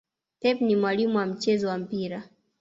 pep 0.39 0.59
ni 0.61 0.75
mwalimu 0.75 1.17
wa 1.17 1.25
mchezo 1.25 1.67
wa 1.67 1.77
mpira 1.77 2.23